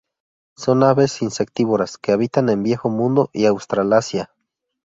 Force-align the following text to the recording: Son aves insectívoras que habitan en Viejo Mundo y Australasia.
Son 0.57 0.81
aves 0.83 1.21
insectívoras 1.21 1.99
que 1.99 2.11
habitan 2.11 2.49
en 2.49 2.63
Viejo 2.63 2.89
Mundo 2.89 3.29
y 3.33 3.45
Australasia. 3.45 4.33